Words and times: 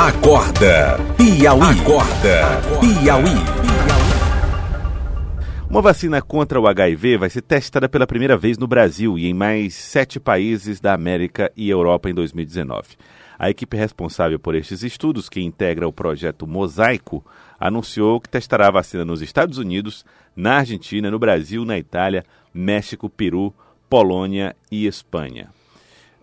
Acorda 0.00 0.96
Piauí. 1.14 1.60
Acorda 1.60 2.62
Piauí. 2.80 3.36
Uma 5.68 5.82
vacina 5.82 6.22
contra 6.22 6.58
o 6.58 6.66
HIV 6.66 7.18
vai 7.18 7.28
ser 7.28 7.42
testada 7.42 7.86
pela 7.86 8.06
primeira 8.06 8.34
vez 8.34 8.56
no 8.56 8.66
Brasil 8.66 9.18
e 9.18 9.26
em 9.26 9.34
mais 9.34 9.74
sete 9.74 10.18
países 10.18 10.80
da 10.80 10.94
América 10.94 11.52
e 11.54 11.68
Europa 11.68 12.08
em 12.08 12.14
2019. 12.14 12.96
A 13.38 13.50
equipe 13.50 13.76
responsável 13.76 14.38
por 14.38 14.54
estes 14.54 14.82
estudos, 14.82 15.28
que 15.28 15.42
integra 15.42 15.86
o 15.86 15.92
projeto 15.92 16.46
Mosaico, 16.46 17.22
anunciou 17.60 18.18
que 18.22 18.30
testará 18.30 18.68
a 18.68 18.72
vacina 18.72 19.04
nos 19.04 19.20
Estados 19.20 19.58
Unidos, 19.58 20.02
na 20.34 20.60
Argentina, 20.60 21.10
no 21.10 21.18
Brasil, 21.18 21.62
na 21.66 21.76
Itália, 21.76 22.24
México, 22.54 23.10
Peru, 23.10 23.52
Polônia 23.86 24.56
e 24.72 24.86
Espanha. 24.86 25.59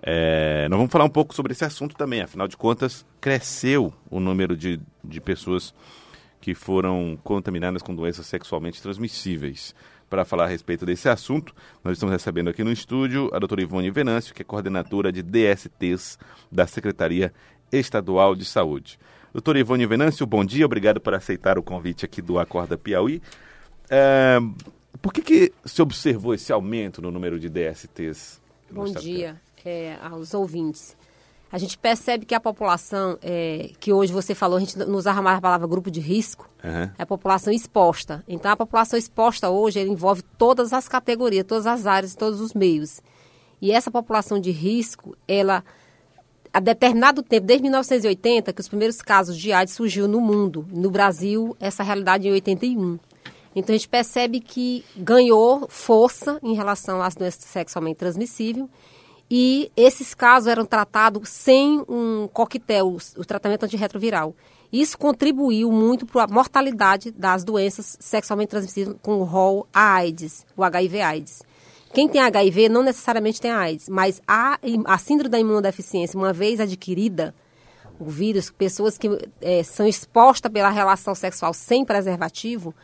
É, 0.02 0.68
nós 0.70 0.77
vamos 0.77 0.91
falar 0.91 1.05
um 1.05 1.09
pouco 1.09 1.34
sobre 1.34 1.54
esse 1.54 1.66
assunto 1.66 1.95
também, 1.95 2.21
afinal 2.21 2.47
de 2.47 2.55
contas, 2.55 3.05
cresceu 3.20 3.93
o 4.09 4.20
número 4.20 4.55
de, 4.55 4.79
de 5.04 5.20
pessoas 5.20 5.73
que 6.39 6.54
foram 6.54 7.18
contaminadas 7.23 7.82
com 7.82 7.96
doenças 7.96 8.25
sexualmente 8.28 8.82
transmissíveis. 8.82 9.75
Para 10.10 10.23
falar 10.23 10.46
a 10.46 10.47
respeito 10.47 10.86
desse 10.86 11.10
assunto, 11.10 11.54
nós 11.83 11.93
estamos 11.93 12.14
recebendo 12.14 12.50
aqui 12.50 12.64
no 12.64 12.71
estúdio 12.71 13.29
a 13.33 13.39
doutora 13.39 13.61
Ivone 13.61 13.92
Venâncio, 13.92 14.33
que 14.33 14.42
é 14.42 14.46
coordenadora 14.46 15.11
de 15.11 15.21
DSTs 15.21 16.18
da 16.50 16.65
Secretaria 16.65 17.34
Estadual 17.70 18.34
de 18.34 18.45
Saúde. 18.45 18.98
Doutora 19.34 19.59
Ivone 19.59 19.86
Venâncio, 19.86 20.25
bom 20.25 20.45
dia, 20.45 20.65
obrigado 20.65 21.01
por 21.01 21.14
aceitar 21.14 21.57
o 21.59 21.64
convite 21.64 22.06
aqui 22.06 22.21
do 22.21 22.39
Acorda 22.39 22.78
Piauí. 22.78 23.21
É, 23.89 24.37
por 25.01 25.11
que, 25.11 25.21
que 25.21 25.54
se 25.65 25.82
observou 25.82 26.34
esse 26.34 26.54
aumento 26.54 27.01
no 27.01 27.11
número 27.11 27.37
de 27.37 27.50
DSTs? 27.50 28.39
Bom 28.71 28.86
dia 28.86 29.37
é, 29.68 29.98
aos 30.02 30.34
ouvintes. 30.34 30.96
A 31.52 31.57
gente 31.57 31.78
percebe 31.78 32.26
que 32.26 32.36
a 32.36 32.39
população, 32.39 33.17
é, 33.22 33.72
que 33.80 33.92
hoje 33.92 34.12
você 34.12 34.34
falou, 34.36 34.58
a 34.58 34.59
gente 34.59 34.78
não 34.78 34.95
usa 34.95 35.14
mais 35.22 35.38
a 35.38 35.42
palavra 35.42 35.67
grupo 35.67 35.90
de 35.90 36.00
risco, 36.00 36.50
uhum. 36.64 36.90
é 36.98 37.03
a 37.03 37.06
população 37.06 37.54
exposta. 37.54 38.24
Então, 38.28 38.52
a 38.52 38.56
população 38.56 38.98
exposta 38.98 39.50
hoje 39.50 39.80
envolve 39.82 40.22
todas 40.38 40.74
as 40.74 40.88
categorias, 40.88 41.46
todas 41.46 41.66
as 41.66 41.86
áreas, 41.86 42.16
todos 42.16 42.42
os 42.42 42.54
meios. 42.54 43.02
E 43.62 43.72
essa 43.72 43.90
população 43.90 44.40
de 44.40 44.52
risco, 44.52 45.18
ela, 45.26 45.64
a 46.54 46.59
determinado 46.59 47.24
tempo, 47.24 47.48
desde 47.48 47.64
1980, 47.64 48.52
que 48.52 48.62
os 48.62 48.68
primeiros 48.68 49.02
casos 49.02 49.38
de 49.38 49.54
AIDS 49.54 49.74
surgiu 49.74 50.08
no 50.08 50.20
mundo. 50.20 50.68
No 50.70 50.92
Brasil, 50.92 51.56
essa 51.62 51.81
realidade 51.81 52.28
em 52.28 52.31
81. 52.31 53.00
Então, 53.56 53.74
a 53.74 53.78
gente 53.78 53.88
percebe 53.88 54.42
que 54.42 54.84
ganhou 54.98 55.66
força 55.70 56.40
em 56.44 56.54
relação 56.54 57.02
às 57.02 57.16
doenças 57.16 57.46
sexualmente 57.46 57.98
transmissíveis 57.98 58.68
e 59.30 59.72
esses 59.75 60.14
casos 60.14 60.47
eram 60.47 60.66
tratados 60.66 61.30
sem 61.30 61.83
um 61.88 62.28
coquetel, 62.31 62.97
o 63.17 63.25
tratamento 63.25 63.64
antirretroviral. 63.64 64.36
Isso 64.72 64.97
contribuiu 64.97 65.72
muito 65.72 66.06
para 66.06 66.23
a 66.23 66.28
mortalidade 66.28 67.11
das 67.11 67.44
doenças 67.44 67.97
sexualmente 68.00 68.50
transmissíveis 68.50 68.95
com 69.02 69.19
o 69.19 69.23
rol 69.23 69.67
a 69.73 69.95
AIDS, 69.95 70.45
o 70.56 70.64
HIV-AIDS. 70.64 71.44
Quem 71.94 72.08
tem 72.08 72.22
HIV 72.22 72.69
não 72.69 72.84
necessariamente 72.84 73.39
tem 73.39 73.52
AIDS, 73.52 73.88
mas 73.88 74.22
a, 74.28 74.59
a 74.86 74.97
síndrome 74.97 75.30
da 75.30 75.39
imunodeficiência, 75.39 76.17
uma 76.17 76.34
vez 76.34 76.59
adquirida, 76.59 77.34
o 78.00 78.06
vírus, 78.06 78.52
pessoas 78.52 78.97
que 78.97 79.09
é, 79.41 79.64
são 79.64 79.88
expostas 79.88 80.52
pela 80.52 80.69
relação 80.69 81.16
sexual 81.16 81.53
sem 81.53 81.86
preservativo, 81.86 82.75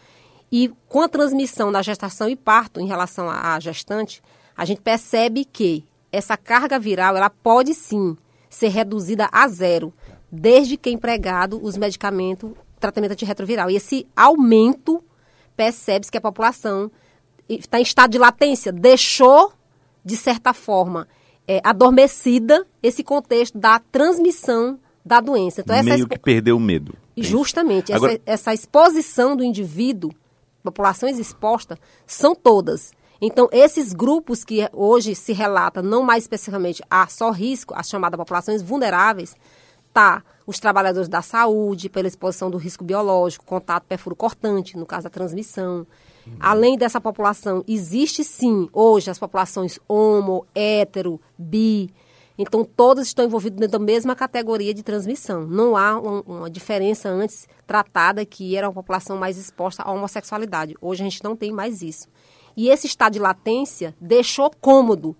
e 0.52 0.72
com 0.88 1.02
a 1.02 1.10
transmissão 1.10 1.72
da 1.72 1.82
gestação 1.82 2.30
e 2.30 2.36
parto 2.36 2.80
em 2.80 2.88
relação 2.88 3.30
à 3.30 3.60
gestante, 3.60 4.22
a 4.56 4.66
gente 4.66 4.82
percebe 4.82 5.46
que 5.46 5.84
essa 6.14 6.38
carga 6.38 6.78
viral 6.78 7.18
ela 7.18 7.30
pode 7.30 7.74
sim 7.74 8.16
ser 8.48 8.68
reduzida 8.68 9.28
a 9.32 9.48
zero, 9.48 9.92
desde 10.32 10.78
que 10.78 10.92
empregado 10.92 11.60
os 11.62 11.76
medicamentos, 11.76 12.52
tratamento 12.80 13.14
antirretroviral. 13.14 13.72
E 13.72 13.76
esse 13.76 14.08
aumento, 14.16 15.04
percebe-se 15.58 16.12
que 16.12 16.18
a 16.20 16.22
população 16.22 16.92
está 17.50 17.80
em 17.80 17.82
estado 17.82 18.12
de 18.12 18.20
latência, 18.20 18.72
deixou, 18.72 19.52
de 20.06 20.16
certa 20.16 20.54
forma, 20.54 21.08
é, 21.48 21.60
adormecida 21.64 22.66
esse 22.82 23.04
contexto 23.04 23.58
da 23.58 23.80
transmissão 23.80 24.80
da 25.04 25.20
doença. 25.20 25.62
Então, 25.62 25.76
Meio 25.84 25.96
essa 25.96 26.08
que 26.08 26.20
perdeu 26.20 26.58
o 26.58 26.60
medo. 26.60 26.96
Justamente. 27.18 27.92
Agora... 27.92 28.14
Essa, 28.14 28.22
essa 28.26 28.54
exposição 28.54 29.36
do 29.36 29.44
indivíduo, 29.44 30.12
populações 30.64 31.18
expostas, 31.18 31.80
são 32.06 32.36
todas 32.36 32.92
então, 33.26 33.48
esses 33.54 33.94
grupos 33.94 34.44
que 34.44 34.68
hoje 34.74 35.16
se 35.16 35.32
relata, 35.32 35.82
não 35.82 36.04
mais 36.04 36.26
especificamente 36.26 36.84
a 36.90 37.08
só 37.08 37.32
risco, 37.32 37.74
as 37.74 37.88
chamadas 37.88 38.18
populações 38.18 38.62
vulneráveis, 38.62 39.34
tá 39.94 40.22
os 40.46 40.60
trabalhadores 40.60 41.08
da 41.08 41.22
saúde, 41.22 41.88
pela 41.88 42.10
exposição 42.10 42.52
do 42.52 42.58
risco 42.58 42.84
biológico, 42.84 43.46
contato 43.46 43.86
perfuro 43.86 44.14
cortante, 44.14 44.78
no 44.78 44.86
caso 44.86 45.06
da 45.06 45.10
transmissão. 45.10 45.88
Uhum. 46.28 46.34
Além 46.38 46.78
dessa 46.78 47.00
população, 47.00 47.64
existe 47.66 48.26
sim 48.26 48.68
hoje 48.74 49.10
as 49.10 49.18
populações 49.18 49.80
homo, 49.88 50.46
hétero, 50.54 51.18
bi. 51.38 51.94
Então, 52.38 52.66
todos 52.66 53.08
estão 53.08 53.24
envolvidos 53.24 53.58
dentro 53.58 53.80
da 53.80 53.86
mesma 53.86 54.18
categoria 54.18 54.74
de 54.74 54.84
transmissão. 54.84 55.46
Não 55.48 55.78
há 55.78 55.98
uma, 55.98 56.22
uma 56.22 56.50
diferença 56.50 57.08
antes 57.08 57.48
tratada 57.66 58.26
que 58.26 58.58
era 58.58 58.68
uma 58.68 58.74
população 58.74 59.16
mais 59.16 59.38
exposta 59.38 59.82
à 59.82 59.92
homossexualidade. 59.92 60.76
Hoje 60.82 61.04
a 61.04 61.06
gente 61.06 61.24
não 61.24 61.38
tem 61.38 61.54
mais 61.54 61.82
isso. 61.82 62.10
E 62.56 62.70
esse 62.70 62.88
estado 62.88 63.14
de 63.14 63.20
latência 63.20 63.96
deixou 64.00 64.52
cômodo 64.62 65.16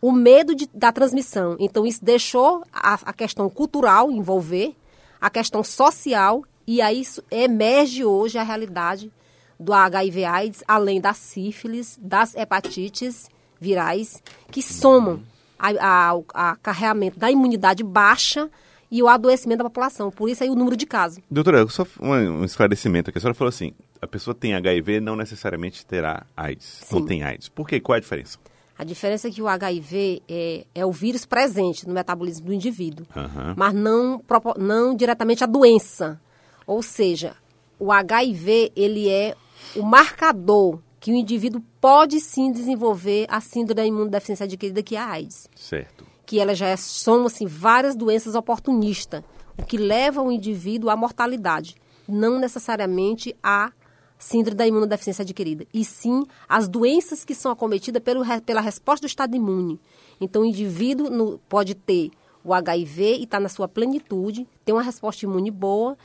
o 0.00 0.12
medo 0.12 0.54
de, 0.54 0.68
da 0.72 0.92
transmissão. 0.92 1.56
Então, 1.58 1.84
isso 1.86 2.04
deixou 2.04 2.62
a, 2.72 2.94
a, 2.94 3.12
questão 3.12 3.48
cultural 3.50 4.10
envolver, 4.10 4.74
a 5.20 5.28
questão 5.28 5.64
social, 5.64 6.44
e 6.66 6.80
aí 6.80 7.00
isso 7.00 7.22
emerge 7.30 8.04
hoje 8.04 8.38
a 8.38 8.42
realidade 8.42 9.12
do 9.58 9.72
HIV/AIDS, 9.72 10.62
além 10.68 11.00
da 11.00 11.12
sífilis, 11.12 11.98
das 12.00 12.34
hepatites 12.36 13.28
virais, 13.60 14.22
que 14.52 14.62
somam 14.62 15.20
a, 15.58 16.12
a, 16.32 16.50
acarreamento 16.52 17.18
da 17.18 17.30
imunidade 17.30 17.82
baixa 17.82 18.48
e 18.90 19.02
o 19.02 19.08
adoecimento 19.08 19.58
da 19.58 19.64
população. 19.64 20.10
Por 20.10 20.28
isso 20.28 20.42
aí 20.42 20.48
o 20.48 20.54
número 20.54 20.76
de 20.76 20.86
casos. 20.86 21.18
Doutora, 21.30 21.66
só 21.68 21.84
um 22.00 22.44
esclarecimento 22.44 23.10
aqui. 23.10 23.18
A 23.18 23.20
senhora 23.20 23.34
falou 23.34 23.48
assim, 23.48 23.72
a 24.00 24.06
pessoa 24.06 24.34
tem 24.34 24.54
HIV 24.54 25.00
não 25.00 25.16
necessariamente 25.16 25.84
terá 25.84 26.26
AIDS. 26.36 26.82
Sim. 26.84 26.94
Não 26.96 27.06
tem 27.06 27.22
AIDS. 27.22 27.48
Por 27.48 27.66
quê? 27.66 27.80
Qual 27.80 27.94
é 27.94 27.98
a 27.98 28.00
diferença? 28.00 28.38
A 28.78 28.84
diferença 28.84 29.26
é 29.26 29.30
que 29.30 29.42
o 29.42 29.48
HIV 29.48 30.22
é, 30.28 30.66
é 30.72 30.86
o 30.86 30.92
vírus 30.92 31.26
presente 31.26 31.86
no 31.86 31.92
metabolismo 31.92 32.46
do 32.46 32.52
indivíduo, 32.52 33.04
uhum. 33.16 33.54
mas 33.56 33.74
não, 33.74 34.22
não 34.56 34.94
diretamente 34.94 35.42
a 35.42 35.48
doença. 35.48 36.20
Ou 36.64 36.80
seja, 36.80 37.34
o 37.78 37.90
HIV 37.90 38.72
ele 38.76 39.08
é 39.08 39.34
o 39.74 39.82
marcador 39.82 40.80
que 41.00 41.10
o 41.10 41.14
indivíduo 41.14 41.60
pode 41.80 42.20
sim 42.20 42.52
desenvolver 42.52 43.26
a 43.28 43.40
síndrome 43.40 43.74
da 43.74 43.86
imunodeficiência 43.86 44.44
adquirida, 44.44 44.82
que 44.82 44.94
é 44.94 45.00
a 45.00 45.10
AIDS. 45.10 45.48
Certo. 45.56 46.06
Que 46.24 46.38
ela 46.38 46.54
já 46.54 46.68
é, 46.68 46.76
são 46.76 47.26
assim, 47.26 47.46
várias 47.46 47.96
doenças 47.96 48.36
oportunistas, 48.36 49.22
o 49.56 49.64
que 49.64 49.76
leva 49.76 50.22
o 50.22 50.30
indivíduo 50.30 50.90
à 50.90 50.96
mortalidade, 50.96 51.74
não 52.08 52.38
necessariamente 52.38 53.34
a 53.42 53.72
síndrome 54.18 54.56
da 54.56 54.66
imunodeficiência 54.66 55.22
adquirida, 55.22 55.66
e 55.72 55.84
sim 55.84 56.24
as 56.48 56.68
doenças 56.68 57.24
que 57.24 57.34
são 57.34 57.52
acometidas 57.52 58.02
pelo, 58.02 58.24
pela 58.44 58.60
resposta 58.60 59.06
do 59.06 59.08
estado 59.08 59.36
imune. 59.36 59.80
Então, 60.20 60.42
o 60.42 60.44
indivíduo 60.44 61.08
no, 61.08 61.38
pode 61.48 61.74
ter 61.74 62.10
o 62.42 62.52
HIV 62.52 63.18
e 63.18 63.24
está 63.24 63.38
na 63.38 63.48
sua 63.48 63.68
plenitude, 63.68 64.46
tem 64.64 64.74
uma 64.74 64.82
resposta 64.82 65.24
imune 65.24 65.50
boa, 65.50 65.96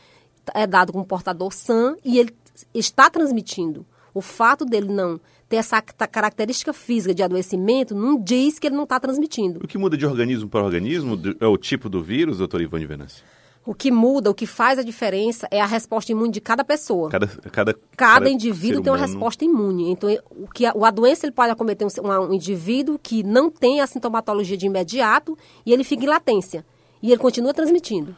é 0.53 0.67
dado 0.67 0.91
como 0.91 1.05
portador 1.05 1.51
sã 1.51 1.95
e 2.03 2.19
ele 2.19 2.35
está 2.73 3.09
transmitindo. 3.09 3.85
O 4.13 4.21
fato 4.21 4.63
dele 4.63 4.93
não 4.93 5.19
ter 5.49 5.55
essa 5.57 5.81
característica 5.81 6.71
física 6.71 7.15
de 7.15 7.23
adoecimento 7.23 7.95
não 7.95 8.19
diz 8.21 8.59
que 8.59 8.67
ele 8.67 8.75
não 8.75 8.83
está 8.83 8.99
transmitindo. 8.99 9.59
O 9.63 9.67
que 9.67 9.77
muda 9.77 9.97
de 9.97 10.05
organismo 10.05 10.49
para 10.49 10.63
organismo 10.63 11.19
é 11.39 11.47
o 11.47 11.57
tipo 11.57 11.89
do 11.89 12.03
vírus, 12.03 12.37
doutor 12.37 12.61
Ivone 12.61 12.85
Venâncio? 12.85 13.23
O 13.65 13.73
que 13.73 13.89
muda, 13.89 14.29
o 14.29 14.33
que 14.33 14.45
faz 14.45 14.77
a 14.77 14.83
diferença 14.83 15.47
é 15.49 15.61
a 15.61 15.65
resposta 15.65 16.11
imune 16.11 16.31
de 16.31 16.41
cada 16.41 16.65
pessoa. 16.65 17.09
Cada, 17.09 17.27
cada, 17.27 17.75
cada 17.95 18.29
indivíduo 18.29 18.81
tem 18.81 18.91
uma 18.91 18.99
resposta 18.99 19.45
imune. 19.45 19.89
Então, 19.89 20.09
o 20.31 20.47
que 20.49 20.65
a, 20.65 20.73
a 20.73 20.91
doença 20.91 21.25
ele 21.25 21.31
pode 21.31 21.51
acometer 21.51 21.87
um, 21.87 22.09
um 22.09 22.33
indivíduo 22.33 22.99
que 23.01 23.23
não 23.23 23.49
tem 23.49 23.79
a 23.79 23.87
sintomatologia 23.87 24.57
de 24.57 24.65
imediato 24.65 25.37
e 25.65 25.71
ele 25.71 25.85
fica 25.85 26.03
em 26.03 26.07
latência. 26.07 26.65
E 27.01 27.11
ele 27.11 27.21
continua 27.21 27.53
transmitindo. 27.53 28.15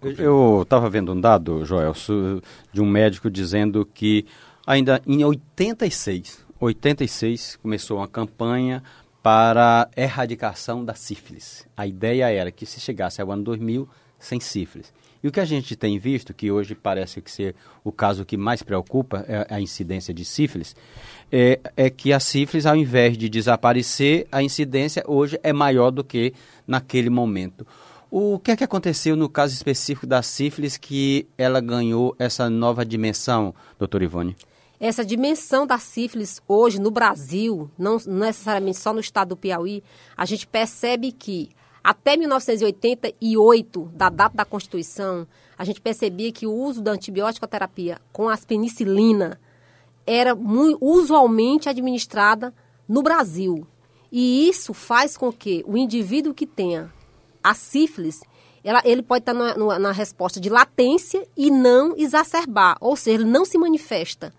Eu 0.00 0.62
estava 0.62 0.88
vendo 0.88 1.12
um 1.12 1.20
dado, 1.20 1.64
Joel, 1.64 1.92
de 2.72 2.80
um 2.80 2.86
médico 2.86 3.30
dizendo 3.30 3.84
que 3.84 4.26
ainda 4.66 5.02
em 5.06 5.24
86, 5.24 6.44
86 6.60 7.56
começou 7.56 7.98
uma 7.98 8.08
campanha 8.08 8.82
para 9.22 9.88
erradicação 9.96 10.84
da 10.84 10.94
sífilis. 10.94 11.66
A 11.76 11.86
ideia 11.86 12.30
era 12.30 12.52
que 12.52 12.64
se 12.64 12.80
chegasse 12.80 13.20
ao 13.20 13.30
ano 13.30 13.42
2000 13.44 13.88
sem 14.18 14.40
sífilis. 14.40 14.92
E 15.22 15.26
o 15.26 15.32
que 15.32 15.40
a 15.40 15.44
gente 15.44 15.74
tem 15.74 15.98
visto, 15.98 16.32
que 16.32 16.50
hoje 16.50 16.74
parece 16.74 17.20
que 17.20 17.30
ser 17.30 17.54
o 17.82 17.90
caso 17.90 18.24
que 18.24 18.36
mais 18.36 18.62
preocupa, 18.62 19.24
é 19.28 19.46
a 19.52 19.60
incidência 19.60 20.14
de 20.14 20.24
sífilis, 20.24 20.76
é, 21.30 21.58
é, 21.76 21.90
que 21.90 22.12
a 22.12 22.20
sífilis, 22.20 22.66
ao 22.66 22.76
invés 22.76 23.18
de 23.18 23.28
desaparecer, 23.28 24.28
a 24.30 24.42
incidência 24.42 25.02
hoje 25.06 25.38
é 25.42 25.52
maior 25.52 25.90
do 25.90 26.04
que 26.04 26.32
naquele 26.66 27.10
momento. 27.10 27.66
O 28.10 28.38
que 28.38 28.52
é 28.52 28.56
que 28.56 28.64
aconteceu 28.64 29.16
no 29.16 29.28
caso 29.28 29.52
específico 29.52 30.06
da 30.06 30.22
sífilis 30.22 30.76
que 30.76 31.26
ela 31.36 31.60
ganhou 31.60 32.14
essa 32.18 32.48
nova 32.48 32.84
dimensão, 32.84 33.54
doutor 33.78 34.02
Ivone? 34.02 34.36
Essa 34.80 35.04
dimensão 35.04 35.66
da 35.66 35.78
sífilis 35.78 36.40
hoje 36.46 36.80
no 36.80 36.90
Brasil, 36.90 37.68
não 37.76 37.98
necessariamente 38.06 38.78
só 38.78 38.92
no 38.92 39.00
estado 39.00 39.30
do 39.30 39.36
Piauí, 39.36 39.82
a 40.16 40.24
gente 40.24 40.46
percebe 40.46 41.10
que 41.10 41.50
até 41.82 42.16
1988, 42.16 43.90
da 43.94 44.08
data 44.08 44.36
da 44.36 44.44
Constituição, 44.44 45.26
a 45.56 45.64
gente 45.64 45.80
percebia 45.80 46.32
que 46.32 46.46
o 46.46 46.52
uso 46.52 46.82
da 46.82 46.92
antibiótico-terapia 46.92 47.98
com 48.12 48.28
as 48.28 48.44
penicilina 48.44 49.40
era 50.06 50.34
muito, 50.34 50.78
usualmente 50.80 51.68
administrada 51.68 52.54
no 52.88 53.02
Brasil. 53.02 53.66
E 54.10 54.48
isso 54.48 54.72
faz 54.72 55.16
com 55.16 55.32
que 55.32 55.62
o 55.66 55.76
indivíduo 55.76 56.32
que 56.32 56.46
tenha 56.46 56.92
a 57.42 57.54
sífilis, 57.54 58.20
ela, 58.64 58.80
ele 58.84 59.02
pode 59.02 59.22
estar 59.22 59.34
na, 59.34 59.78
na 59.78 59.92
resposta 59.92 60.40
de 60.40 60.48
latência 60.48 61.26
e 61.36 61.50
não 61.50 61.94
exacerbar, 61.96 62.76
ou 62.80 62.96
seja, 62.96 63.18
ele 63.18 63.30
não 63.30 63.44
se 63.44 63.58
manifesta. 63.58 64.32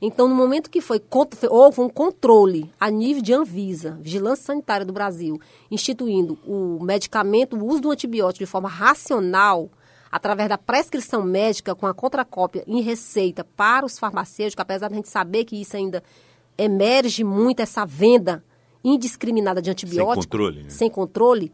Então, 0.00 0.28
no 0.28 0.34
momento 0.34 0.70
que 0.70 0.80
foi 0.80 1.02
houve 1.50 1.80
um 1.80 1.88
controle 1.88 2.72
a 2.78 2.90
nível 2.90 3.22
de 3.22 3.32
Anvisa, 3.32 3.98
Vigilância 4.00 4.46
Sanitária 4.46 4.86
do 4.86 4.92
Brasil, 4.92 5.40
instituindo 5.70 6.38
o 6.46 6.82
medicamento, 6.82 7.56
o 7.56 7.66
uso 7.66 7.80
do 7.80 7.90
antibiótico 7.90 8.44
de 8.44 8.50
forma 8.50 8.68
racional, 8.68 9.68
através 10.10 10.48
da 10.48 10.56
prescrição 10.56 11.22
médica 11.22 11.74
com 11.74 11.86
a 11.86 11.92
contracópia 11.92 12.64
em 12.66 12.80
receita 12.80 13.44
para 13.44 13.84
os 13.84 13.98
farmacêuticos, 13.98 14.62
apesar 14.62 14.88
de 14.88 14.94
a 14.94 14.96
gente 14.96 15.08
saber 15.08 15.44
que 15.44 15.60
isso 15.60 15.76
ainda 15.76 16.02
emerge 16.56 17.24
muito 17.24 17.60
essa 17.60 17.84
venda 17.84 18.42
indiscriminada 18.82 19.60
de 19.60 19.70
antibióticos. 19.70 20.24
Sem 20.24 20.30
controle. 20.30 20.62
Né? 20.62 20.70
Sem 20.70 20.90
controle 20.90 21.52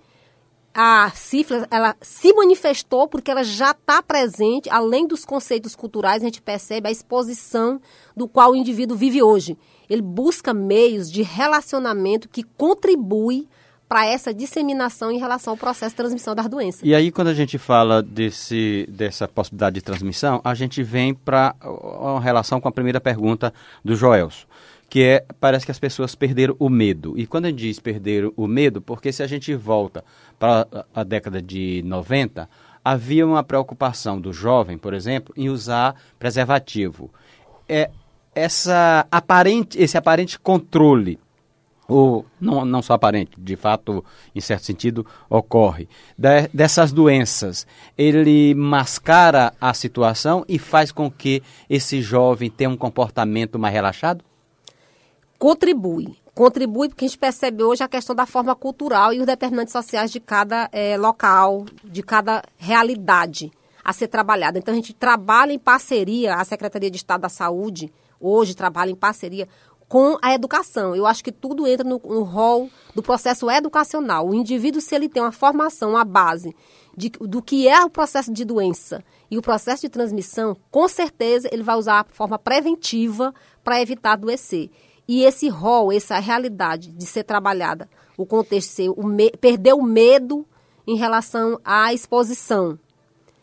a 0.75 1.11
sífilis 1.15 1.65
ela 1.71 1.95
se 2.01 2.33
manifestou 2.33 3.07
porque 3.07 3.31
ela 3.31 3.45
já 3.45 3.71
está 3.71 4.03
presente, 4.03 4.69
além 4.69 5.07
dos 5.07 5.25
conceitos 5.25 5.77
culturais, 5.77 6.23
a 6.23 6.27
gente 6.27 6.43
percebe 6.43 6.89
a 6.89 6.91
exposição 6.91 7.81
do 8.17 8.27
qual 8.27 8.53
o 8.53 8.57
indivíduo 8.57 8.97
vive 8.97 9.23
hoje. 9.23 9.57
Ele 9.89 10.03
busca 10.03 10.53
meios 10.53 11.11
de 11.11 11.23
relacionamento 11.23 12.29
que 12.29 12.43
contribuem 12.43 13.47
para 13.89 14.07
essa 14.07 14.35
disseminação 14.35 15.13
em 15.13 15.19
relação 15.19 15.53
ao 15.53 15.57
processo 15.57 15.91
de 15.91 15.97
transmissão 15.97 16.35
das 16.35 16.49
doenças. 16.49 16.81
E 16.83 16.95
aí, 16.95 17.13
quando 17.13 17.29
a 17.29 17.35
gente 17.35 17.59
fala 17.59 18.03
desse, 18.03 18.89
dessa 18.89 19.29
possibilidade 19.29 19.75
de 19.75 19.83
transmissão, 19.83 20.41
a 20.43 20.55
gente 20.55 20.83
vem 20.83 21.15
para 21.15 21.55
a 21.61 22.19
relação 22.19 22.61
com 22.61 22.67
a 22.67 22.73
primeira 22.73 23.01
pergunta 23.01 23.53
do 23.85 23.95
Joelso 23.95 24.47
que 24.95 25.03
é 25.03 25.25
parece 25.41 25.65
que 25.65 25.73
as 25.73 25.79
pessoas 25.81 26.15
perderam 26.15 26.55
o 26.57 26.69
medo. 26.69 27.19
E 27.19 27.27
quando 27.27 27.47
a 27.47 27.49
gente 27.49 27.59
diz 27.59 27.81
perder 27.81 28.31
o 28.37 28.47
medo, 28.47 28.81
porque 28.81 29.11
se 29.11 29.25
a 29.25 29.27
gente 29.27 29.53
volta 29.53 30.05
para 30.39 30.69
a 30.95 31.03
década 31.03 31.43
de 31.43 31.83
90, 31.85 32.49
havia 32.85 33.27
uma 33.27 33.43
preocupação 33.43 34.21
do 34.21 34.33
jovem, 34.33 34.79
por 34.79 34.95
exemplo, 34.95 35.35
em 35.37 35.49
usar 35.49 36.01
preservativo. 36.17 37.11
É 37.69 37.91
essa 38.37 39.05
aparente, 39.11 39.77
esse 39.83 39.99
aparente 39.99 40.39
controle 40.39 41.19
ou 41.89 42.25
não, 42.41 42.65
não 42.65 42.81
só 42.81 42.93
aparente, 42.93 43.33
de 43.37 43.57
fato, 43.57 44.05
em 44.33 44.41
certo 44.41 44.63
sentido, 44.63 45.05
ocorre, 45.29 45.89
de, 46.17 46.47
dessas 46.55 46.93
doenças, 46.93 47.67
ele 47.99 48.55
mascara 48.55 49.53
a 49.61 49.75
situação 49.75 50.45
e 50.49 50.57
faz 50.57 50.93
com 50.93 51.11
que 51.11 51.43
esse 51.69 52.01
jovem 52.01 52.49
tenha 52.49 52.71
um 52.71 52.77
comportamento 52.77 53.59
mais 53.59 53.75
relaxado? 53.75 54.25
Contribui. 55.39 56.17
Contribui 56.35 56.89
porque 56.89 57.05
a 57.05 57.09
gente 57.09 57.19
percebe 57.19 57.63
hoje 57.63 57.83
a 57.83 57.89
questão 57.89 58.15
da 58.15 58.27
forma 58.27 58.55
cultural 58.57 59.13
e 59.13 59.21
os 59.21 59.27
determinantes 59.27 59.73
sociais 59.73 60.11
de 60.11 60.19
cada 60.19 60.69
é, 60.73 60.97
local, 60.97 61.65
de 61.85 62.03
cada 62.03 62.43
realidade 62.57 63.53
a 63.85 63.93
ser 63.93 64.09
trabalhada. 64.09 64.59
Então 64.59 64.73
a 64.73 64.77
gente 64.77 64.95
trabalha 64.95 65.53
em 65.53 65.59
parceria, 65.59 66.37
a 66.37 66.45
Secretaria 66.45 66.91
de 66.91 66.97
Estado 66.97 67.21
da 67.21 67.29
Saúde 67.29 67.93
hoje 68.19 68.55
trabalha 68.55 68.91
em 68.91 68.97
parceria 68.97 69.47
com 69.87 70.17
a 70.23 70.35
educação. 70.35 70.97
Eu 70.97 71.07
acho 71.07 71.23
que 71.23 71.31
tudo 71.31 71.67
entra 71.67 71.87
no, 71.87 72.01
no 72.05 72.23
rol 72.23 72.71
do 72.95 73.03
processo 73.03 73.51
educacional. 73.51 74.29
O 74.29 74.35
indivíduo, 74.35 74.81
se 74.81 74.95
ele 74.95 75.09
tem 75.09 75.23
uma 75.23 75.33
formação, 75.33 75.91
uma 75.91 76.05
base 76.05 76.57
de, 76.97 77.11
do 77.11 77.43
que 77.43 77.69
é 77.69 77.85
o 77.85 77.91
processo 77.91 78.33
de 78.33 78.45
doença 78.45 79.05
e 79.31 79.37
o 79.37 79.43
processo 79.43 79.83
de 79.83 79.89
transmissão, 79.89 80.57
com 80.71 80.89
certeza 80.89 81.49
ele 81.53 81.63
vai 81.63 81.77
usar 81.77 82.01
a 82.01 82.05
forma 82.05 82.39
preventiva 82.39 83.35
para 83.63 83.81
evitar 83.81 84.13
adoecer. 84.13 84.71
E 85.07 85.25
esse 85.25 85.49
rol, 85.49 85.93
essa 85.93 86.19
realidade 86.19 86.91
de 86.91 87.07
ser 87.07 87.25
trabalhada, 87.25 87.89
o 88.17 88.25
contexto 88.25 88.71
ser 88.71 88.89
o 88.91 89.07
me, 89.07 89.31
perder 89.31 89.75
o 89.75 89.83
medo 89.83 90.47
em 90.87 90.97
relação 90.97 91.61
à 91.65 91.93
exposição. 91.93 92.79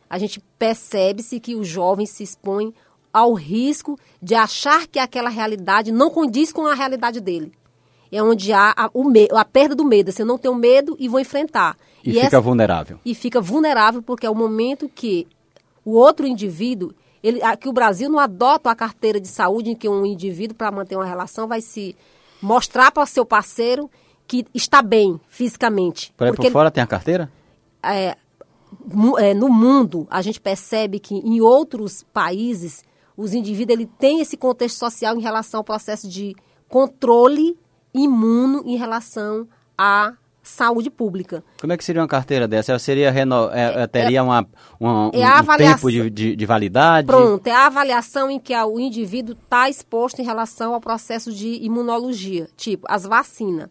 A 0.10 0.18
gente 0.18 0.42
percebe-se 0.58 1.40
que 1.40 1.56
o 1.56 1.64
jovem 1.64 2.06
se 2.06 2.24
expõe 2.24 2.74
ao 3.14 3.34
risco 3.34 3.98
de 4.22 4.36
achar 4.36 4.88
que 4.88 5.00
aquela 5.00 5.30
realidade 5.30 5.92
não 5.92 6.10
condiz 6.10 6.52
com 6.52 6.66
a 6.66 6.74
realidade 6.74 7.20
dele. 7.20 7.52
É 8.12 8.22
onde 8.22 8.52
há 8.52 8.74
a, 8.76 8.90
o 8.94 9.06
me, 9.06 9.28
a 9.32 9.46
perda 9.46 9.74
do 9.74 9.86
medo. 9.86 10.12
Você 10.12 10.24
não 10.26 10.38
tem 10.38 10.52
o 10.52 10.56
medo 10.56 10.98
e 11.00 11.08
vou 11.08 11.20
enfrentar. 11.20 11.78
E, 12.04 12.10
e 12.10 12.14
fica 12.14 12.28
essa, 12.28 12.42
vulnerável. 12.42 13.00
E 13.06 13.16
fica 13.16 13.40
vulnerável 13.40 14.02
porque 14.02 14.26
é 14.26 14.30
o 14.30 14.36
momento 14.36 14.90
que 14.90 15.28
o 15.86 15.94
outro 15.94 16.28
indivíduo 16.28 16.94
ele, 17.24 17.40
que 17.58 17.70
o 17.70 17.74
Brasil 17.74 18.10
não 18.10 18.20
adota 18.20 18.72
a 18.72 18.76
carteira 18.76 19.20
de 19.20 19.28
saúde 19.28 19.72
em 19.72 19.76
que 19.76 19.88
um 19.88 20.06
indivíduo, 20.06 20.56
para 20.56 20.72
manter 20.72 20.96
uma 20.96 21.06
relação, 21.06 21.48
vai 21.48 21.62
se 21.62 21.96
mostrar 22.42 22.92
para 22.92 23.04
o 23.04 23.06
seu 23.06 23.26
parceiro 23.26 23.90
que 24.28 24.46
está 24.54 24.82
bem 24.82 25.20
fisicamente. 25.28 26.14
Por 26.18 26.28
aí 26.28 26.34
por 26.34 26.52
fora 26.52 26.68
ele, 26.68 26.74
tem 26.74 26.84
a 26.84 26.88
carteira? 26.88 27.32
É, 27.84 28.16
é, 29.20 29.34
no 29.34 29.50
mundo, 29.50 30.08
a 30.10 30.22
gente 30.22 30.40
percebe 30.40 31.00
que 31.00 31.16
em 31.16 31.42
outros 31.42 32.04
países, 32.14 32.84
os 33.16 33.34
indivíduos 33.34 33.78
ele 33.78 33.86
tem 33.86 34.22
esse 34.22 34.38
contexto 34.38 34.78
social 34.78 35.16
em 35.16 35.22
relação 35.22 35.60
ao 35.60 35.64
processo 35.64 36.08
de 36.08 36.36
controle 36.70 37.58
imuno 37.94 38.64
em 38.66 38.78
relação 38.78 39.48
a 39.78 40.14
saúde 40.42 40.90
pública. 40.90 41.44
Como 41.60 41.72
é 41.72 41.78
que 41.78 41.84
seria 41.84 42.02
uma 42.02 42.08
carteira 42.08 42.48
dessa? 42.48 42.72
Ela 42.72 42.80
seria 42.80 43.12
reno... 43.12 43.50
É, 43.52 43.84
é, 43.84 43.88
teria 43.88 44.24
uma, 44.24 44.48
uma 44.80 45.08
um, 45.08 45.12
é 45.14 45.24
avaliação... 45.24 45.76
tempo 45.76 45.92
de, 45.92 46.10
de, 46.10 46.36
de, 46.36 46.46
validade? 46.46 47.08
Pronto, 47.08 47.46
é 47.46 47.52
a 47.52 47.68
avaliação 47.68 48.30
em 48.30 48.40
que 48.40 48.56
o 48.56 48.80
indivíduo 48.80 49.36
está 49.42 49.70
exposto 49.70 50.20
em 50.20 50.26
relação 50.26 50.74
ao 50.74 50.82
processo 50.82 51.32
de 51.32 51.64
imunologia, 51.64 52.48
tipo 52.58 52.88
as 52.90 53.04
vacinas. 53.04 53.70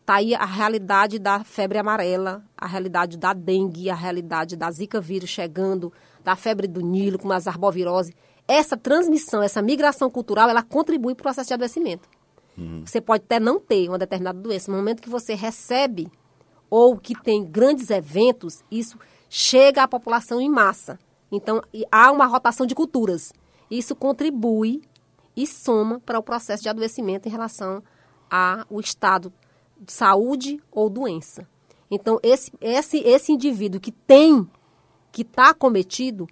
Está 0.00 0.16
aí 0.16 0.34
a 0.34 0.44
realidade 0.44 1.18
da 1.18 1.44
febre 1.44 1.78
amarela, 1.78 2.42
a 2.56 2.66
realidade 2.66 3.16
da 3.16 3.32
dengue, 3.32 3.90
a 3.90 3.94
realidade 3.94 4.56
da 4.56 4.70
zika 4.70 5.00
vírus 5.00 5.30
chegando, 5.30 5.92
da 6.24 6.34
febre 6.34 6.66
do 6.66 6.80
Nilo, 6.80 7.18
com 7.18 7.30
as 7.30 7.46
arbovirose. 7.46 8.14
Essa 8.48 8.76
transmissão, 8.76 9.42
essa 9.42 9.62
migração 9.62 10.10
cultural, 10.10 10.48
ela 10.48 10.62
contribui 10.62 11.14
para 11.14 11.22
o 11.22 11.24
processo 11.24 11.48
de 11.48 11.54
adoecimento. 11.54 12.08
Uhum. 12.56 12.84
Você 12.84 13.00
pode 13.00 13.24
até 13.24 13.40
não 13.40 13.58
ter 13.58 13.88
uma 13.88 13.98
determinada 13.98 14.38
doença. 14.38 14.70
No 14.70 14.76
momento 14.76 15.02
que 15.02 15.08
você 15.08 15.34
recebe 15.34 16.10
ou 16.68 16.96
que 16.96 17.20
tem 17.20 17.44
grandes 17.44 17.90
eventos, 17.90 18.62
isso 18.70 18.98
chega 19.28 19.82
à 19.82 19.88
população 19.88 20.40
em 20.40 20.48
massa. 20.48 20.98
Então, 21.30 21.62
há 21.90 22.10
uma 22.10 22.26
rotação 22.26 22.66
de 22.66 22.74
culturas. 22.74 23.32
Isso 23.70 23.94
contribui 23.94 24.82
e 25.36 25.46
soma 25.46 26.00
para 26.00 26.18
o 26.18 26.22
processo 26.22 26.62
de 26.62 26.68
adoecimento 26.68 27.28
em 27.28 27.30
relação 27.30 27.82
ao 28.28 28.80
estado 28.80 29.32
de 29.80 29.92
saúde 29.92 30.60
ou 30.70 30.90
doença. 30.90 31.48
Então, 31.90 32.20
esse, 32.22 32.52
esse, 32.60 32.98
esse 32.98 33.32
indivíduo 33.32 33.80
que 33.80 33.90
tem, 33.90 34.48
que 35.10 35.22
está 35.22 35.54
cometido, 35.54 36.28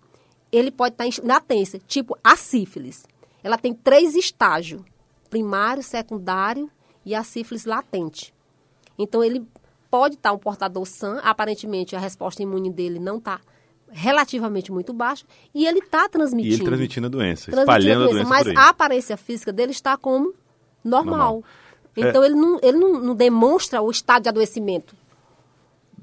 ele 0.53 0.71
pode 0.71 0.95
estar 0.95 1.05
tá 1.05 1.09
em 1.09 1.27
latência, 1.27 1.81
tipo 1.87 2.17
a 2.23 2.37
sífilis. 2.37 3.07
Ela 3.43 3.59
tem 3.59 3.73
três 3.73 4.15
estágios 4.15 4.83
primário, 5.29 5.83
secundário 5.83 6.71
e 7.05 7.15
a 7.15 7.23
sífilis 7.23 7.65
latente. 7.65 8.35
Então, 8.99 9.23
ele 9.23 9.47
pode 9.91 10.17
estar 10.17 10.33
um 10.33 10.39
portador 10.39 10.85
sã, 10.87 11.19
aparentemente 11.23 11.97
a 11.97 11.99
resposta 11.99 12.43
imune 12.43 12.71
dele 12.71 12.99
não 12.99 13.19
está 13.19 13.41
relativamente 13.91 14.71
muito 14.71 14.93
baixa, 14.93 15.25
e 15.55 15.67
ele 15.67 15.79
está 15.79 16.09
transmitindo. 16.09 16.55
E 16.55 16.59
ele 16.59 16.65
transmitindo 16.65 17.07
a 17.07 17.11
doença, 17.11 17.51
espalhando 17.51 18.05
a 18.05 18.07
doença, 18.09 18.21
a 18.21 18.25
doença 18.25 18.53
Mas 18.53 18.57
a 18.57 18.69
aparência 18.69 19.17
física 19.17 19.53
dele 19.53 19.73
está 19.73 19.97
como 19.97 20.35
normal. 20.85 21.17
normal. 21.17 21.45
Então, 21.97 22.23
é... 22.23 22.27
ele, 22.27 22.35
não, 22.35 22.59
ele 22.63 22.79
não, 22.79 23.01
não 23.01 23.15
demonstra 23.15 23.81
o 23.81 23.91
estado 23.91 24.25
de 24.25 24.29
adoecimento. 24.29 24.95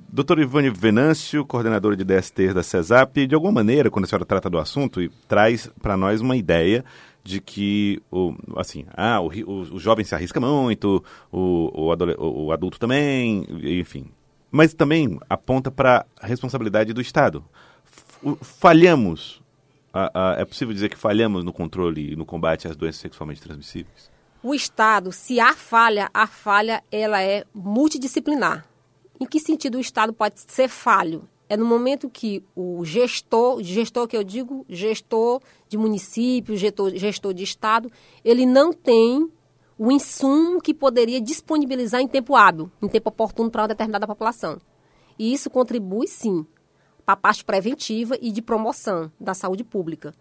Doutor 0.10 0.40
Ivone 0.40 0.70
Venâncio, 0.70 1.46
coordenadora 1.46 1.96
de 1.96 2.04
DST 2.04 2.54
da 2.54 2.64
CESAP, 2.64 3.28
de 3.28 3.36
alguma 3.36 3.52
maneira, 3.52 3.92
quando 3.92 4.06
a 4.06 4.08
senhora 4.08 4.26
trata 4.26 4.50
do 4.50 4.58
assunto, 4.58 5.02
traz 5.28 5.70
para 5.82 5.98
nós 5.98 6.22
uma 6.22 6.38
ideia 6.38 6.86
de 7.26 7.42
que 7.42 8.00
o, 8.12 8.36
assim, 8.56 8.86
ah, 8.94 9.20
o, 9.20 9.30
o, 9.30 9.62
o 9.74 9.80
jovem 9.80 10.06
se 10.06 10.14
arrisca 10.14 10.40
muito, 10.40 11.04
o, 11.32 11.72
o, 11.74 12.46
o 12.46 12.52
adulto 12.52 12.80
também, 12.80 13.48
enfim. 13.64 14.06
Mas 14.52 14.76
também 14.76 15.20
aponta 15.28 15.72
para 15.72 16.06
a 16.22 16.28
responsabilidade 16.28 16.94
do 16.94 17.02
Estado. 17.02 17.44
Falhamos, 18.42 19.42
é 20.38 20.46
possível 20.46 20.72
dizer 20.72 20.90
que 20.90 20.98
falhamos 20.98 21.44
no 21.44 21.52
controle 21.52 22.14
e 22.14 22.16
no 22.16 22.28
combate 22.28 22.68
às 22.68 22.76
doenças 22.76 23.02
sexualmente 23.02 23.42
transmissíveis? 23.42 24.12
O 24.44 24.54
Estado, 24.54 25.12
se 25.12 25.40
há 25.40 25.56
falha, 25.56 26.12
a 26.14 26.28
falha 26.28 26.84
ela 26.92 27.22
é 27.24 27.44
multidisciplinar. 27.56 28.68
Em 29.20 29.26
que 29.26 29.40
sentido 29.40 29.80
o 29.80 29.82
Estado 29.82 30.14
pode 30.14 30.40
ser 30.40 30.70
falho? 30.70 31.28
É 31.48 31.56
no 31.56 31.66
momento 31.66 32.10
que 32.10 32.44
o 32.56 32.84
gestor, 32.84 33.62
gestor 33.62 34.08
que 34.08 34.18
eu 34.18 34.24
digo, 34.24 34.66
gestor 34.68 35.42
de 35.70 35.78
município, 35.78 36.58
gestor, 36.58 36.92
gestor 36.96 37.34
de 37.34 37.44
estado, 37.44 37.92
ele 38.24 38.46
não 38.46 38.74
tem 38.74 39.30
o 39.78 39.92
insumo 39.92 40.62
que 40.62 40.74
poderia 40.74 41.22
disponibilizar 41.22 42.02
em 42.02 42.08
tempo 42.08 42.36
hábil, 42.36 42.72
em 42.82 42.88
tempo 42.88 43.10
oportuno 43.10 43.52
para 43.52 43.64
uma 43.64 43.68
determinada 43.68 44.08
população. 44.08 44.60
E 45.20 45.34
isso 45.34 45.50
contribui, 45.50 46.08
sim, 46.08 46.46
para 47.06 47.14
a 47.14 47.18
parte 47.18 47.46
preventiva 47.46 48.18
e 48.22 48.32
de 48.32 48.42
promoção 48.42 49.12
da 49.20 49.34
saúde 49.34 49.64
pública. 49.64 50.14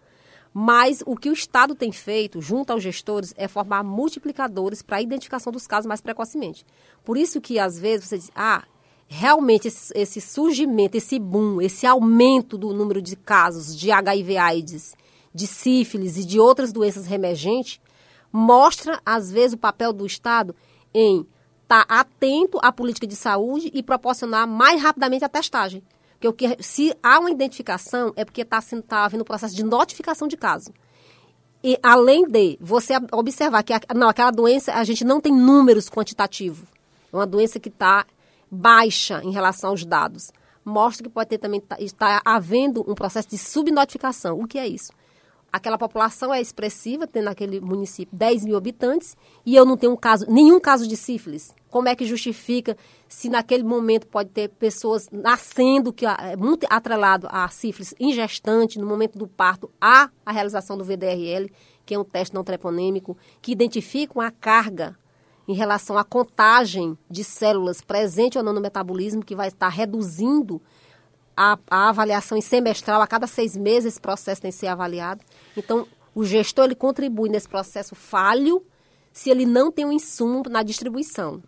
Mas 0.53 1.03
o 1.05 1.17
que 1.17 1.29
o 1.29 1.33
Estado 1.33 1.75
tem 1.75 1.91
feito, 1.91 2.41
junto 2.41 2.71
aos 2.71 2.81
gestores, 2.81 3.33
é 3.35 3.45
formar 3.45 3.83
multiplicadores 3.83 4.81
para 4.81 4.97
a 4.97 5.01
identificação 5.01 5.51
dos 5.51 5.67
casos 5.67 5.85
mais 5.85 5.99
precocemente. 5.99 6.65
Por 7.03 7.17
isso 7.17 7.41
que, 7.41 7.59
às 7.59 7.77
vezes, 7.77 8.07
você 8.07 8.17
diz, 8.17 8.31
ah, 8.33 8.63
realmente 9.07 9.67
esse, 9.67 9.93
esse 9.95 10.21
surgimento, 10.21 10.97
esse 10.97 11.19
boom, 11.19 11.61
esse 11.61 11.85
aumento 11.85 12.57
do 12.57 12.73
número 12.73 13.01
de 13.01 13.15
casos 13.15 13.75
de 13.75 13.91
HIV 13.91 14.37
AIDS, 14.37 14.95
de 15.33 15.47
sífilis 15.47 16.17
e 16.17 16.25
de 16.25 16.39
outras 16.39 16.71
doenças 16.71 17.05
remergentes, 17.05 17.79
mostra, 18.31 18.99
às 19.05 19.31
vezes, 19.31 19.53
o 19.53 19.57
papel 19.57 19.93
do 19.93 20.05
Estado 20.05 20.55
em 20.93 21.25
estar 21.63 21.85
tá 21.85 21.99
atento 21.99 22.59
à 22.61 22.71
política 22.71 23.07
de 23.07 23.15
saúde 23.15 23.69
e 23.73 23.81
proporcionar 23.81 24.47
mais 24.47 24.81
rapidamente 24.81 25.25
a 25.25 25.29
testagem. 25.29 25.83
Porque 26.13 26.27
o 26.27 26.33
que, 26.33 26.63
se 26.63 26.95
há 27.03 27.19
uma 27.19 27.31
identificação, 27.31 28.13
é 28.15 28.23
porque 28.23 28.41
está 28.41 28.61
tá 28.87 29.05
havendo 29.05 29.21
um 29.21 29.25
processo 29.25 29.55
de 29.55 29.63
notificação 29.63 30.27
de 30.27 30.37
caso. 30.37 30.71
E 31.63 31.77
além 31.81 32.27
de 32.27 32.57
você 32.61 32.93
observar 33.11 33.63
que 33.63 33.73
não, 33.95 34.07
aquela 34.07 34.31
doença 34.31 34.73
a 34.73 34.83
gente 34.83 35.03
não 35.03 35.19
tem 35.19 35.33
números 35.33 35.89
quantitativos. 35.89 36.67
É 37.11 37.15
uma 37.15 37.25
doença 37.25 37.59
que 37.59 37.69
está 37.69 38.05
baixa 38.49 39.21
em 39.23 39.31
relação 39.31 39.71
aos 39.71 39.85
dados. 39.85 40.31
Mostra 40.63 41.03
que 41.03 41.09
pode 41.09 41.29
ter 41.29 41.37
também 41.37 41.59
tá, 41.59 41.77
está 41.79 42.21
havendo 42.25 42.83
um 42.89 42.95
processo 42.95 43.29
de 43.29 43.37
subnotificação. 43.37 44.39
O 44.39 44.47
que 44.47 44.57
é 44.57 44.67
isso? 44.67 44.91
aquela 45.55 45.77
população 45.77 46.33
é 46.33 46.41
expressiva, 46.41 47.07
tem 47.07 47.21
naquele 47.21 47.61
município 47.61 48.13
10 48.13 48.43
mil 48.43 48.57
habitantes, 48.57 49.15
e 49.45 49.55
eu 49.55 49.63
não 49.63 49.77
tenho 49.77 49.93
um 49.93 49.95
caso, 49.95 50.29
nenhum 50.29 50.59
caso 50.59 50.85
de 50.85 50.97
sífilis. 50.97 51.55
Como 51.69 51.87
é 51.87 51.95
que 51.95 52.05
justifica 52.05 52.75
se 53.07 53.29
naquele 53.29 53.63
momento 53.63 54.05
pode 54.05 54.31
ter 54.31 54.49
pessoas 54.49 55.07
nascendo, 55.09 55.93
que 55.93 56.05
é 56.05 56.35
muito 56.35 56.67
atrelado 56.69 57.29
a 57.31 57.47
sífilis 57.47 57.95
em 57.97 58.11
gestante, 58.11 58.77
no 58.77 58.85
momento 58.85 59.17
do 59.17 59.29
parto, 59.29 59.71
há 59.79 60.09
a 60.25 60.31
realização 60.33 60.77
do 60.77 60.83
VDRL, 60.83 61.49
que 61.85 61.95
é 61.95 61.99
um 61.99 62.03
teste 62.03 62.35
não 62.35 62.43
treponêmico, 62.43 63.17
que 63.41 63.53
identifica 63.53 64.25
a 64.25 64.31
carga 64.31 64.97
em 65.47 65.53
relação 65.53 65.97
à 65.97 66.03
contagem 66.03 66.97
de 67.09 67.23
células 67.23 67.81
presente 67.81 68.37
ou 68.37 68.43
não 68.43 68.53
no 68.53 68.61
metabolismo, 68.61 69.23
que 69.23 69.35
vai 69.35 69.49
estar 69.49 69.69
reduzindo 69.69 70.61
a, 71.37 71.57
a, 71.69 71.89
avaliação 71.89 72.37
em 72.37 72.41
semestral, 72.41 73.01
a 73.01 73.07
cada 73.07 73.27
seis 73.27 73.55
meses 73.55 73.93
esse 73.93 74.01
processo 74.01 74.41
tem 74.41 74.51
que 74.51 74.57
ser 74.57 74.67
avaliado. 74.67 75.23
Então, 75.55 75.87
o 76.13 76.23
gestor 76.23 76.65
ele 76.65 76.75
contribui 76.75 77.29
nesse 77.29 77.47
processo 77.47 77.93
falho 77.93 78.65
se 79.11 79.29
ele 79.29 79.45
não 79.45 79.71
tem 79.71 79.85
um 79.85 79.91
insumo 79.91 80.43
na 80.49 80.63
distribuição 80.63 81.43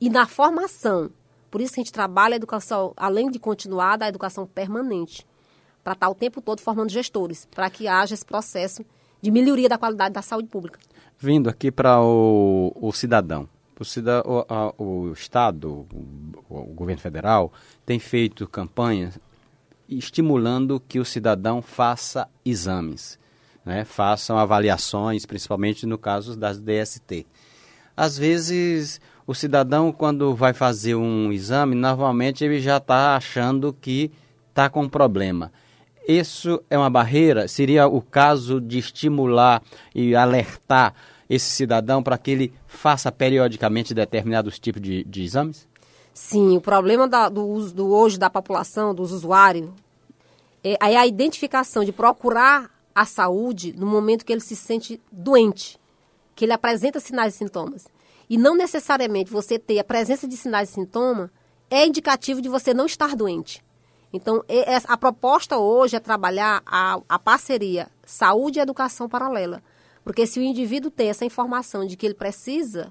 e 0.00 0.08
na 0.08 0.26
formação. 0.26 1.10
Por 1.50 1.60
isso 1.60 1.74
que 1.74 1.80
a 1.80 1.84
gente 1.84 1.92
trabalha 1.92 2.34
a 2.34 2.36
educação, 2.36 2.92
além 2.96 3.30
de 3.30 3.38
continuar, 3.38 3.96
da 3.96 4.08
educação 4.08 4.46
permanente, 4.46 5.26
para 5.84 5.92
estar 5.92 6.08
o 6.08 6.14
tempo 6.14 6.40
todo 6.40 6.60
formando 6.60 6.90
gestores, 6.90 7.46
para 7.46 7.70
que 7.70 7.86
haja 7.86 8.14
esse 8.14 8.24
processo 8.24 8.84
de 9.22 9.30
melhoria 9.30 9.68
da 9.68 9.78
qualidade 9.78 10.14
da 10.14 10.22
saúde 10.22 10.48
pública. 10.48 10.78
Vindo 11.18 11.48
aqui 11.48 11.70
para 11.70 12.00
o, 12.02 12.72
o 12.78 12.92
cidadão, 12.92 13.48
o, 13.78 14.32
o, 14.32 14.46
a, 14.48 14.74
o 14.76 15.12
Estado, 15.12 15.86
o, 15.92 16.44
o, 16.48 16.74
governo 16.74 17.00
federal, 17.00 17.52
tem 17.84 17.98
feito 17.98 18.46
campanhas 18.46 19.18
estimulando 19.88 20.80
que 20.80 20.98
o 20.98 21.04
cidadão 21.04 21.62
faça 21.62 22.28
exames, 22.44 23.18
né? 23.64 23.84
façam 23.84 24.36
avaliações, 24.36 25.24
principalmente 25.24 25.86
no 25.86 25.96
caso 25.96 26.36
das 26.36 26.60
DST. 26.60 27.26
Às 27.96 28.18
vezes, 28.18 29.00
o 29.26 29.34
cidadão, 29.34 29.90
quando 29.92 30.34
vai 30.34 30.52
fazer 30.52 30.96
um 30.96 31.32
exame, 31.32 31.74
normalmente 31.74 32.44
ele 32.44 32.60
já 32.60 32.76
está 32.76 33.16
achando 33.16 33.72
que 33.72 34.10
está 34.50 34.68
com 34.68 34.88
problema. 34.88 35.50
Isso 36.06 36.62
é 36.70 36.78
uma 36.78 36.88
barreira? 36.88 37.48
Seria 37.48 37.88
o 37.88 38.00
caso 38.00 38.60
de 38.60 38.78
estimular 38.78 39.60
e 39.94 40.14
alertar 40.14 40.94
esse 41.28 41.50
cidadão 41.50 42.02
para 42.02 42.16
que 42.16 42.30
ele 42.30 42.52
faça 42.66 43.10
periodicamente 43.10 43.92
determinados 43.92 44.58
tipos 44.58 44.80
de, 44.80 45.02
de 45.02 45.24
exames? 45.24 45.66
Sim, 46.14 46.56
o 46.56 46.60
problema 46.60 47.08
da, 47.08 47.28
do 47.28 47.44
uso 47.44 47.74
do 47.74 47.92
hoje 47.92 48.18
da 48.18 48.30
população, 48.30 48.94
dos 48.94 49.10
usuários, 49.10 49.68
é, 50.62 50.92
é 50.92 50.96
a 50.96 51.06
identificação 51.06 51.84
de 51.84 51.92
procurar 51.92 52.70
a 52.94 53.04
saúde 53.04 53.74
no 53.76 53.86
momento 53.86 54.24
que 54.24 54.32
ele 54.32 54.40
se 54.40 54.56
sente 54.56 55.00
doente, 55.10 55.78
que 56.34 56.44
ele 56.44 56.52
apresenta 56.52 57.00
sinais 57.00 57.34
e 57.34 57.38
sintomas. 57.38 57.86
E 58.30 58.38
não 58.38 58.56
necessariamente 58.56 59.30
você 59.30 59.58
ter 59.58 59.78
a 59.78 59.84
presença 59.84 60.26
de 60.26 60.36
sinais 60.36 60.70
e 60.70 60.72
sintomas 60.72 61.30
é 61.68 61.84
indicativo 61.84 62.40
de 62.40 62.48
você 62.48 62.72
não 62.72 62.86
estar 62.86 63.16
doente. 63.16 63.65
Então, 64.16 64.42
a 64.88 64.96
proposta 64.96 65.58
hoje 65.58 65.96
é 65.96 66.00
trabalhar 66.00 66.62
a, 66.64 66.98
a 67.06 67.18
parceria 67.18 67.88
saúde 68.04 68.58
e 68.58 68.62
educação 68.62 69.08
paralela. 69.08 69.62
Porque 70.02 70.26
se 70.26 70.40
o 70.40 70.42
indivíduo 70.42 70.90
tem 70.90 71.10
essa 71.10 71.24
informação 71.24 71.84
de 71.84 71.96
que 71.96 72.06
ele 72.06 72.14
precisa 72.14 72.90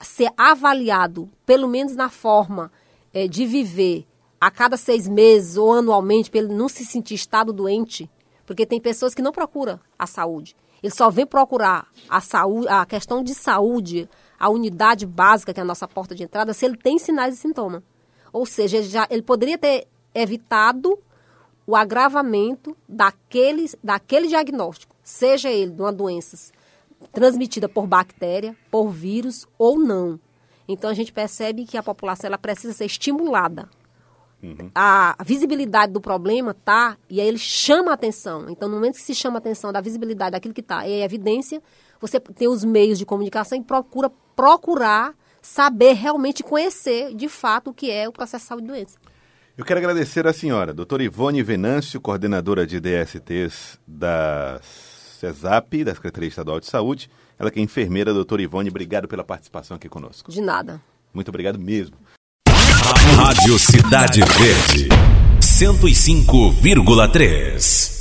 ser 0.00 0.32
avaliado, 0.36 1.30
pelo 1.46 1.68
menos 1.68 1.94
na 1.94 2.08
forma 2.08 2.72
é, 3.14 3.28
de 3.28 3.46
viver 3.46 4.04
a 4.40 4.50
cada 4.50 4.76
seis 4.76 5.06
meses 5.06 5.56
ou 5.56 5.72
anualmente, 5.72 6.30
para 6.30 6.40
ele 6.40 6.54
não 6.54 6.68
se 6.68 6.84
sentir 6.84 7.14
estado 7.14 7.52
doente, 7.52 8.10
porque 8.44 8.66
tem 8.66 8.80
pessoas 8.80 9.14
que 9.14 9.22
não 9.22 9.30
procuram 9.30 9.78
a 9.96 10.06
saúde. 10.06 10.56
Ele 10.82 10.92
só 10.92 11.08
vem 11.10 11.26
procurar 11.26 11.86
a 12.08 12.20
saúde, 12.20 12.66
a 12.68 12.84
questão 12.84 13.22
de 13.22 13.34
saúde, 13.34 14.08
a 14.38 14.48
unidade 14.48 15.06
básica, 15.06 15.54
que 15.54 15.60
é 15.60 15.62
a 15.62 15.66
nossa 15.66 15.86
porta 15.86 16.14
de 16.14 16.24
entrada, 16.24 16.52
se 16.52 16.64
ele 16.64 16.76
tem 16.76 16.98
sinais 16.98 17.34
e 17.34 17.36
sintomas. 17.36 17.82
Ou 18.32 18.44
seja, 18.46 18.78
ele, 18.78 18.88
já, 18.88 19.06
ele 19.10 19.22
poderia 19.22 19.58
ter 19.58 19.86
evitado 20.20 20.98
o 21.66 21.76
agravamento 21.76 22.76
daquele, 22.88 23.70
daquele 23.84 24.26
diagnóstico, 24.28 24.96
seja 25.02 25.50
ele 25.50 25.72
de 25.72 25.82
uma 25.82 25.92
doença 25.92 26.52
transmitida 27.12 27.68
por 27.68 27.86
bactéria, 27.86 28.56
por 28.70 28.88
vírus 28.88 29.46
ou 29.58 29.78
não. 29.78 30.18
Então 30.66 30.88
a 30.88 30.94
gente 30.94 31.12
percebe 31.12 31.64
que 31.64 31.76
a 31.76 31.82
população 31.82 32.28
ela 32.28 32.38
precisa 32.38 32.72
ser 32.72 32.86
estimulada. 32.86 33.68
Uhum. 34.42 34.70
A, 34.74 35.16
a, 35.18 35.24
visibilidade 35.24 35.92
do 35.92 36.00
problema 36.00 36.54
tá 36.54 36.96
e 37.10 37.20
aí 37.20 37.26
ele 37.26 37.38
chama 37.38 37.90
a 37.90 37.94
atenção. 37.94 38.48
Então, 38.48 38.68
no 38.68 38.76
momento 38.76 38.94
que 38.94 39.02
se 39.02 39.14
chama 39.14 39.36
a 39.36 39.38
atenção 39.38 39.72
da 39.72 39.80
visibilidade 39.80 40.32
daquilo 40.32 40.54
que 40.54 40.60
está 40.60 40.86
é 40.86 41.02
evidência, 41.02 41.60
você 42.00 42.20
tem 42.20 42.46
os 42.46 42.64
meios 42.64 42.98
de 42.98 43.04
comunicação 43.04 43.58
e 43.58 43.62
procura 43.62 44.10
procurar 44.36 45.14
saber 45.42 45.94
realmente 45.94 46.42
conhecer 46.42 47.14
de 47.14 47.28
fato 47.28 47.70
o 47.70 47.74
que 47.74 47.90
é 47.90 48.08
o 48.08 48.12
processo 48.12 48.44
de 48.44 48.48
saúde 48.48 48.64
e 48.66 48.68
doença. 48.68 48.98
Eu 49.58 49.64
quero 49.64 49.80
agradecer 49.80 50.24
a 50.24 50.32
senhora, 50.32 50.72
doutora 50.72 51.02
Ivone 51.02 51.42
Venâncio, 51.42 52.00
coordenadora 52.00 52.64
de 52.64 52.78
DSTs 52.78 53.76
da 53.84 54.60
CESAP, 54.62 55.82
da 55.82 55.92
Secretaria 55.96 56.28
Estadual 56.28 56.60
de 56.60 56.66
Saúde. 56.66 57.10
Ela 57.36 57.50
que 57.50 57.58
é 57.58 57.62
enfermeira, 57.62 58.14
doutora 58.14 58.40
Ivone, 58.40 58.70
obrigado 58.70 59.08
pela 59.08 59.24
participação 59.24 59.76
aqui 59.76 59.88
conosco. 59.88 60.30
De 60.30 60.40
nada. 60.40 60.80
Muito 61.12 61.30
obrigado 61.30 61.58
mesmo. 61.58 61.96
Rádio 63.16 63.58
Cidade 63.58 64.20
Verde, 64.20 64.90
105,3. 65.40 67.97